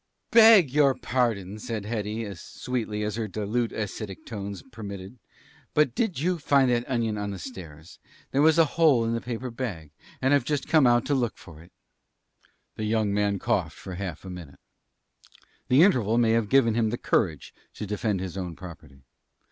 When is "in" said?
9.05-9.13